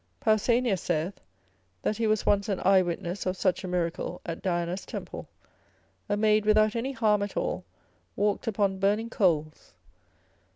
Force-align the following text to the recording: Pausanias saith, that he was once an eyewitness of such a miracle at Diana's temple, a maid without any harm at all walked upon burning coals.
Pausanias 0.19 0.81
saith, 0.81 1.21
that 1.83 1.97
he 1.97 2.07
was 2.07 2.25
once 2.25 2.49
an 2.49 2.59
eyewitness 2.65 3.27
of 3.27 3.37
such 3.37 3.63
a 3.63 3.67
miracle 3.67 4.19
at 4.25 4.41
Diana's 4.41 4.83
temple, 4.83 5.29
a 6.09 6.17
maid 6.17 6.43
without 6.43 6.75
any 6.75 6.91
harm 6.93 7.21
at 7.21 7.37
all 7.37 7.63
walked 8.15 8.47
upon 8.47 8.79
burning 8.79 9.11
coals. 9.11 9.75